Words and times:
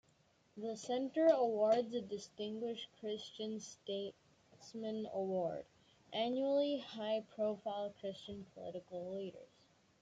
The 0.57 0.77
Center 0.77 1.27
awards 1.27 1.93
a 1.93 2.01
"Distinguished 2.01 2.89
Christian 2.99 3.59
Statesman 3.59 5.07
Award" 5.13 5.63
annually 6.11 6.77
to 6.77 6.83
high-profile 6.97 7.93
Christian 8.01 8.47
political 8.55 9.13
leaders. 9.15 9.59